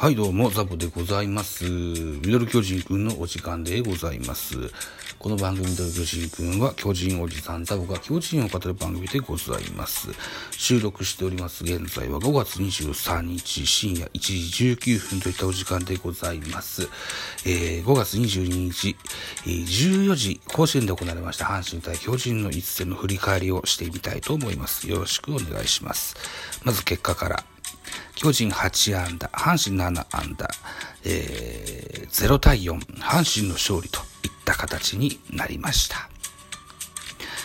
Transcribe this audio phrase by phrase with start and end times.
[0.00, 1.64] はい、どうも、ザボでございます。
[1.64, 4.54] ミドル巨人くんのお時間でございます。
[5.18, 10.10] この番組ミドル巨人くんは、巨人おじさんザボが巨人を語る番組でございます。
[10.52, 16.88] 収録しております、現在は5月23日深夜1時19分といったお時間でございます。
[17.44, 18.96] えー、5月22日、
[19.46, 24.88] えー14時、甲子園で行われました阪神対巨人の一戦の振り返りをしてみたいと思います。
[24.88, 26.14] よろしくお願いします。
[26.62, 27.57] まず結果から。
[28.18, 30.50] 巨人8安打、阪神7安打、
[31.04, 36.10] えー、0対4、阪神の勝利といった形になりました。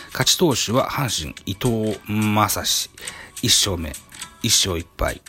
[0.08, 2.90] 勝ち投手は阪神伊藤正史、
[3.42, 3.90] 1勝目、
[4.42, 5.22] 1勝1敗。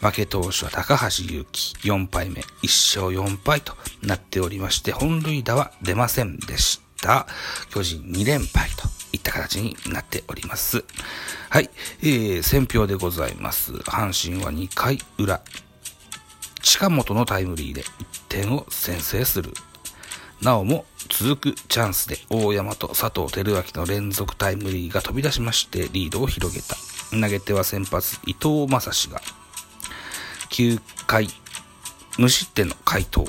[0.00, 7.26] 負け投手は高橋祐希、4敗目、1勝4敗となっておりまして、本塁打は出ませんでした。
[7.70, 10.84] 巨人2連敗といった形になっております。
[11.50, 11.70] はい、
[12.02, 13.72] えー、選票でございます。
[13.72, 15.40] 阪神は2回裏。
[16.62, 17.86] 近本のタイムリーで1
[18.28, 19.52] 点を先制する。
[20.42, 26.76] なおも続くチャンスで大山と佐藤輝明の連続タイムリーが飛び出しましてリードを広げた。
[27.10, 29.20] 投げては先発伊藤正史が
[30.50, 31.28] 9回
[32.18, 33.24] 無失点の回答。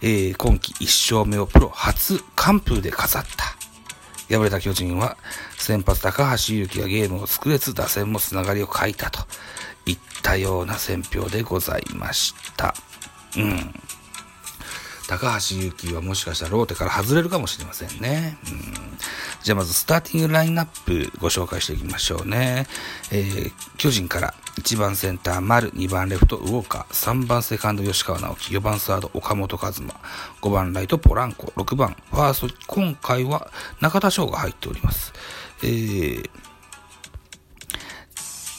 [0.00, 3.47] えー今季1勝目をプロ初完封で飾った。
[4.28, 5.16] 敗れた巨人は
[5.56, 9.20] 先発高橋祐希がゲームを作れず打線もつながりを欠いたと
[9.86, 12.74] いったような選評でございました。
[13.36, 13.74] うん。
[15.08, 18.36] 高橋祐希はもしかしたらローテから外れるかもしれませんね。
[18.44, 18.60] うん、
[19.42, 22.66] じゃあまずスターティングラインナップご紹介していきましょうね。
[23.10, 29.94] えー巨人から1番センター丸、2番レフトウォーカー、3番セカンド吉川直樹、4番サード岡本和真、
[30.42, 33.50] 5番ライトポランコ、6番ファースト、今回は
[33.80, 35.14] 中田翔が入っております。
[35.62, 36.30] えー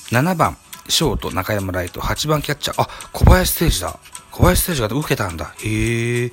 [0.10, 0.58] 7番、
[0.88, 4.00] ショート、中山ライト、8番キャッチャー、あ、小林誠司だ。
[4.32, 5.54] 小林誠司が受けたんだ。
[5.64, 6.32] へえ。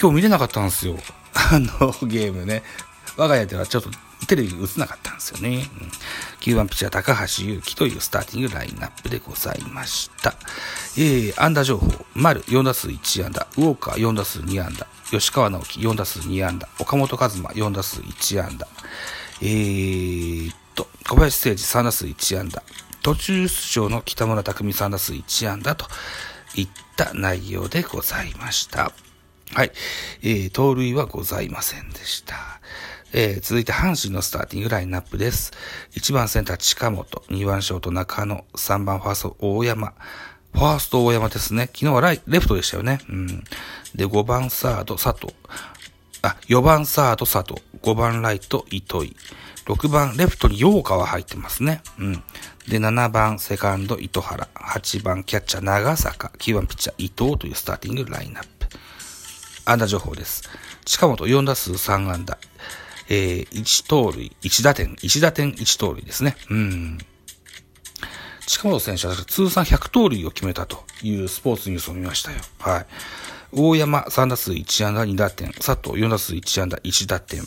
[0.00, 0.96] 今日見れなかったんですよ。
[1.34, 1.68] あの、
[2.08, 2.62] ゲームね。
[3.16, 3.90] 我が家ではちょっと
[4.26, 5.68] テレビ映せなかったんですよね。
[5.80, 5.90] うん
[6.40, 10.34] 9番ピッチャー高橋祐希というスターティングラインナップでございました。
[10.96, 11.86] えー、安打情報。
[12.14, 13.46] 丸4打数1安打。
[13.58, 14.86] ウォーカー4打数2安打。
[15.10, 16.68] 吉川直樹4打数2安打。
[16.78, 18.66] 岡本和真4打数1安打。
[19.42, 22.62] えーっと、小林誠司3打数1安打。
[23.02, 25.86] 途中出場の北村匠海3打数1安打と
[26.54, 28.92] いった内容でございました。
[29.52, 29.72] はい。
[30.22, 32.36] えー、盗塁はございませんでした。
[33.12, 35.52] えー、続いて阪神のスターティングラインナップです。
[35.92, 39.94] 1番センター近本、2番ショート中野、3番ファースト大山。
[40.52, 41.66] ファースト大山ですね。
[41.66, 43.00] 昨日はライレフトでしたよね。
[43.08, 43.26] うん。
[43.94, 45.34] で、5番サード佐藤。
[46.22, 47.60] あ、4番サード佐藤。
[47.82, 49.16] 5番ライト糸井。
[49.66, 51.82] 6番レフトに陽川入ってますね。
[51.98, 52.22] うん。
[52.68, 54.48] で、7番セカンド糸原。
[54.54, 56.30] 8番キャッチャー長坂。
[56.38, 58.66] 9番ピッチャー伊藤というスターティングラインナップ。
[59.64, 60.42] 安打情報です。
[60.84, 62.38] 近本4打数3安打。
[63.08, 66.36] えー、1盗塁、1打点、1打点、1盗塁ですね。
[66.48, 66.98] うん。
[68.46, 72.38] 近本選手は通算100盗塁を決めたというスポーツニュースを見ましたよ。
[72.58, 72.86] はい。
[73.52, 77.42] 大山3打数1安打2打点、佐藤4打数1安打1打点、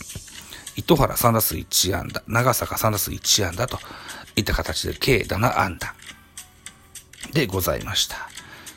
[0.75, 3.79] 糸原3打数1安打、長坂3打数1安打と
[4.35, 5.93] いった形で計7安打
[7.33, 8.29] でございました。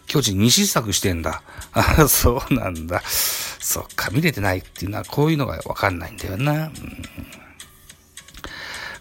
[0.06, 1.42] 巨人2失策してんだ。
[1.72, 3.02] あそうなんだ。
[3.06, 6.52] そっか、見れてないっていうのはこういうのがわかんないんだよな。
[6.52, 6.72] うん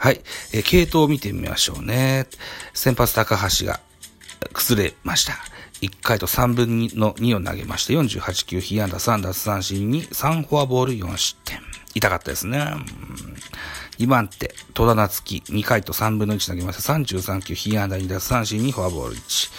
[0.05, 0.22] はい。
[0.53, 2.28] え系統を見てみましょうね。
[2.75, 3.79] 先発高橋が
[4.53, 5.34] 崩れました。
[5.81, 11.59] 1回と3分の2を投げまして、48球、被安打3奪三振に3フォアボール4失点。
[11.95, 12.63] 痛かったですね。
[13.97, 16.94] 2番手、戸田夏樹、2回と3分の1投げました。
[16.94, 19.52] 33球、被安打2奪三振にフォアボール1。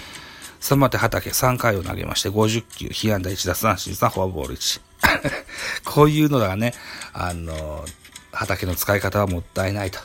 [0.60, 4.80] 3番手、畑、3回を投げまして、50球、被安打1奪三振3フォアボール1。
[5.84, 6.74] こういうのがね、
[7.14, 7.84] あの、
[8.32, 9.98] 畑の使い方はもったいないと。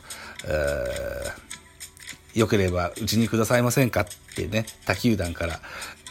[0.45, 1.51] えー
[2.33, 5.59] 良ければうちにくださいませんかってね、他球団から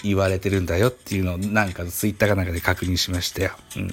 [0.03, 3.53] 言われてるんだよっていうのをなんかツイッターかなんかで確認しましたよ。
[3.77, 3.91] うん。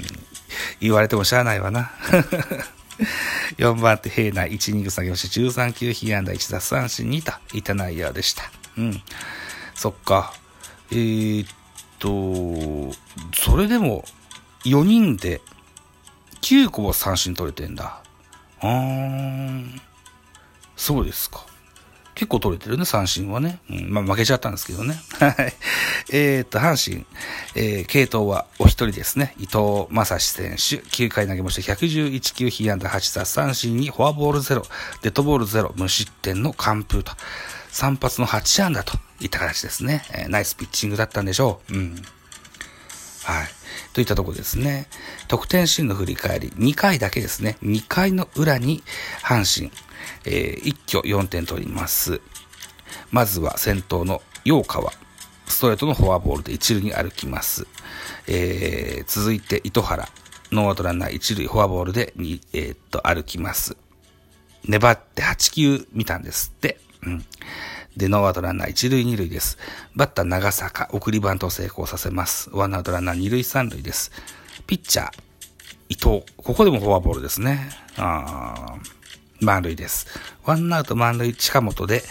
[0.79, 1.91] 言われてもしゃあないわな。
[3.57, 8.43] 4番手平内1、2ぐ下げまして13球被安打1奪三振2といった内容でした。
[8.77, 9.01] うん。
[9.75, 10.33] そっか。
[10.91, 11.49] えー、っ
[11.99, 12.95] と、
[13.33, 14.05] それでも
[14.65, 15.41] 4人で
[16.41, 18.01] 9個も三振取れてんだ。
[18.59, 19.81] あーん。
[20.75, 21.45] そうですか。
[22.17, 23.59] 結構取れてるね、三振はね。
[23.69, 24.99] うん、まあ負けちゃったんですけどね。
[25.19, 25.53] はい。
[26.09, 27.05] えー、っと、阪神、
[27.53, 29.35] えー、系統はお一人ですね。
[29.37, 34.63] 伊藤正史選手、9回投げまして111球、被安打8奪三振にフォアボール0、
[35.03, 37.11] デッドボール0、無失点の完封と。
[37.71, 40.03] 3発の8安打といった形ですね。
[40.11, 41.75] えー、ナイスピッチングだったんでしょう。
[41.75, 42.03] うん。
[43.25, 43.47] はい。
[43.93, 44.87] といったところですね。
[45.27, 47.57] 得点シーンの振り返り、2回だけですね。
[47.61, 48.83] 2回の裏に
[49.21, 49.71] 阪神、
[50.25, 52.21] えー、一挙4点取ります。
[53.11, 54.91] まずは先頭の陽川。
[55.47, 57.67] ストレートのフォアボールで一塁に歩きます。
[58.27, 60.07] えー、続いて糸原。
[60.51, 63.75] ノーアウトランナー一塁フォアボールでに、えー、っと、歩きます。
[64.65, 66.79] 粘って8球見たんですって。
[67.03, 67.25] うん。
[67.95, 69.57] で、ノーアウトランナー一塁二塁です。
[69.95, 72.49] バッター長坂、送りバント成功させます。
[72.53, 74.11] ワンアウトランナー二塁三塁です。
[74.67, 75.11] ピッチャー、
[75.89, 76.23] 伊藤。
[76.37, 77.69] ここでもフォアボールですね。
[77.97, 78.96] あー
[79.41, 80.07] 満塁です。
[80.45, 82.03] ワンアウト満塁近本で、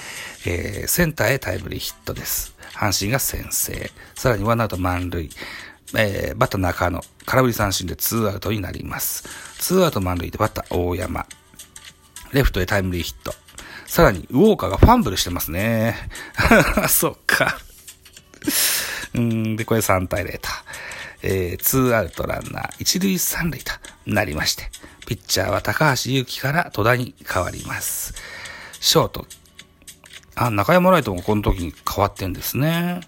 [0.47, 2.57] えー、センターへタイムリーヒットです。
[2.75, 3.91] 阪神が先制。
[4.15, 5.31] さらにワンアウト満塁。
[5.97, 9.25] えー、バッター中野、空振り三振でツーアウトになります。
[9.59, 11.27] ツーアウト満塁でバッター大山。
[12.33, 13.35] レフトへタイムリーヒット。
[13.87, 15.97] さらに、ウォーカーがファンブルしてますね。
[16.89, 17.59] そっか。
[19.15, 20.49] うん、で、これ3対0と。
[21.23, 23.73] えー、2アウトランナー、1塁3塁と
[24.07, 24.71] なりまして、
[25.07, 28.15] ピッチャーは高橋祐希から戸田に変わります。
[28.81, 29.27] ショート。
[30.35, 33.01] あ、中山ライトもこの時に変わってんですね。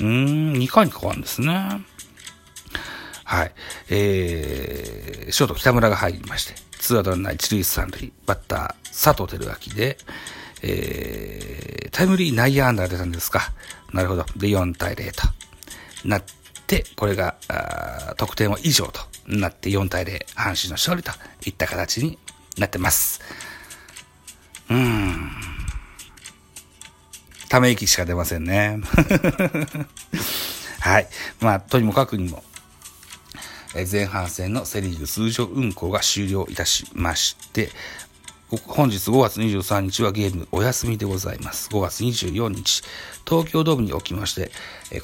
[0.00, 1.84] うーん、2回に変わるんですね。
[3.24, 3.52] はい。
[3.90, 9.98] えー、ショート北村が入りまして、ツーアウトランナー一塁三塁、バッター佐藤輝明で、
[10.62, 13.52] えー、タイムリー内野安打が出たんですか。
[13.92, 14.24] なるほど。
[14.36, 15.22] で、4対0と
[16.04, 16.22] なっ
[16.66, 17.36] て、これが、
[18.16, 21.12] 得点は以上となって4対0、阪神の勝利と
[21.44, 22.18] いった形に
[22.58, 23.20] なってます。
[24.70, 25.30] うーん。
[27.48, 28.80] ため息しか出ませんね。
[30.80, 31.08] はい。
[31.40, 32.42] まあ、とにもかくにも、
[33.90, 37.70] 前半戦のセリーグ通常運行が終了いたしまして、
[38.48, 41.68] 本日5月23日はゲームお休みでございます。
[41.70, 42.82] 5月24日、
[43.28, 44.52] 東京ドームにおきまして、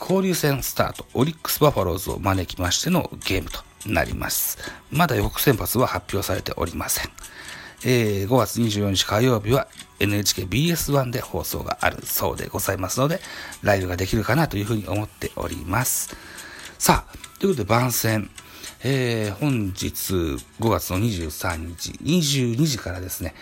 [0.00, 4.58] 交流戦スタート、オリックスバファローズを招きましてのゲームとなります。
[4.90, 7.10] まだ予告先発は発表されておりません。
[7.84, 9.66] えー、5月24日火曜日は
[9.98, 13.20] NHKBS1 で放送があるそうでございますので、
[13.62, 16.16] ライブができるかなというふうに思っております。
[16.78, 18.30] さあ、ということで番宣、
[18.84, 20.38] えー、本日5
[20.68, 23.34] 月の23日、22時からですね、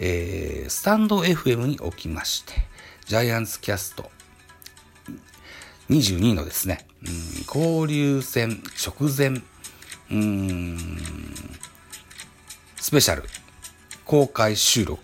[0.00, 2.52] えー、スタンド FM におきまして、
[3.06, 4.10] ジャイアンツキャスト
[5.90, 9.42] 22のですね、うん、交流戦直前、
[10.14, 10.78] うん、
[12.76, 13.24] スペシャル
[14.04, 15.02] 公開収録、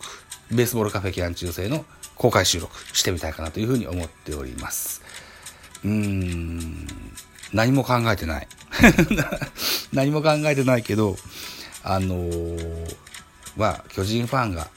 [0.52, 1.84] ベースボールカフェ期間中制の
[2.14, 5.02] 公開収録してみたいかなというふうに思っております。
[5.82, 6.86] うーん、
[7.52, 8.48] 何も考えてない。
[9.92, 11.16] 何も考えてないけど、
[11.82, 12.96] あのー、
[13.56, 14.70] まあ、巨人ファンが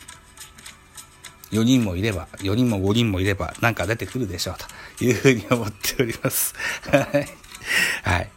[1.52, 4.56] 4人もいれば、4人も5人もいれば、なんか出てくるでしょう
[4.98, 6.56] というふうに思っております。
[6.90, 7.30] はい。
[8.04, 8.32] はい。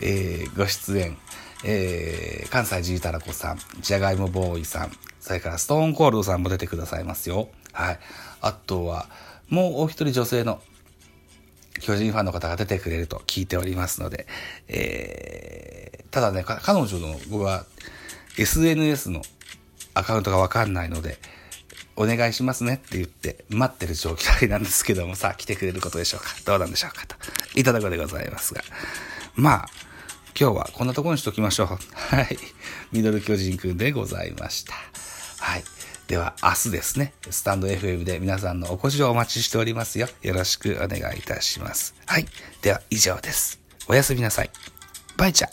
[0.00, 1.18] えー、ご出演、
[1.64, 7.48] えー、関西ジータラコさん、じゃがいもボーイさん、それからストーンコールドさんも出てくださいますよ。
[7.72, 7.98] はい。
[8.40, 9.08] あとは、
[9.48, 10.60] もうお一人女性の
[11.80, 14.26] 巨人ファンの方が出てくれると聞いておりますので、
[14.68, 17.64] えー、ただね、彼女の僕は
[18.38, 19.22] SNS の
[19.94, 21.18] アカウントがわかんないので、
[21.96, 27.16] お願いしますねって言って待ってる状態なんですけどもさあ来てくれることでしょうかどうなんでしょうかと
[27.54, 28.62] いただくでございますが。
[29.34, 29.68] まあ、
[30.38, 31.66] 今日はこんなところにしときましょう。
[31.66, 32.38] はい。
[32.90, 34.74] ミドル巨人くんでございました。
[35.38, 35.64] はい。
[36.08, 40.08] では明日ですね、スタンド FM で皆さんのお越しをお待ちしておりますよ。
[40.22, 41.94] よろしくお願いいたします。
[42.06, 42.26] はい。
[42.60, 43.60] では以上です。
[43.88, 44.50] おやすみなさい。
[45.16, 45.48] バイチャ